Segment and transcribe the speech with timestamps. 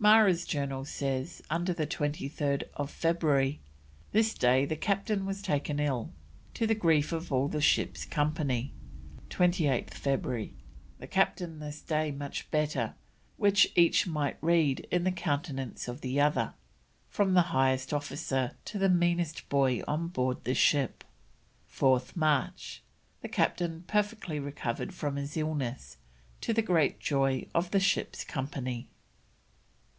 [0.00, 3.62] Marra's Journal says, under 23rd February:
[4.12, 6.12] "This day the Captain was taken ill,
[6.52, 8.74] to the grief of all the ship's company."
[9.30, 10.52] 28th February:
[10.98, 12.96] "The Captain this day much better,
[13.38, 16.52] which each might read in the countenance of the other,
[17.08, 21.02] from the highest officer to the meanest boy on board the ship."
[21.72, 22.82] 4th March:
[23.22, 25.96] "The Captain perfectly recovered from his illness,
[26.42, 28.90] to the great joy of the ship's company."